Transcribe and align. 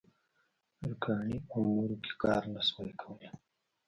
ترکاڼۍ 0.79 1.37
او 1.51 1.57
نورو 1.75 1.95
کې 2.03 2.11
کار 2.23 2.43
نه 2.53 2.59
شوای 2.67 2.93
کولای. 3.01 3.29